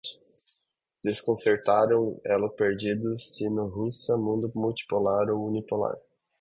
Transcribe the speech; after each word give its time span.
Desconcertaram, 1.03 2.15
elo 2.25 2.49
perdido, 2.49 3.19
sino-russa, 3.19 4.17
mundo 4.17 4.47
multipolar 4.55 5.29
ou 5.29 5.45
unipolar 5.45 5.95